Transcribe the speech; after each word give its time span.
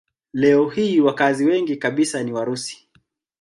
Leo 0.33 0.69
hii 0.69 0.99
wakazi 0.99 1.45
wengi 1.45 1.77
kabisa 1.77 2.23
ni 2.23 2.31
Warusi. 2.33 2.89